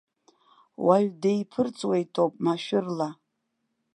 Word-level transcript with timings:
Уаҩ 0.85 1.07
деиԥырҵуеитоуп 1.21 2.33
машәырла. 2.45 3.09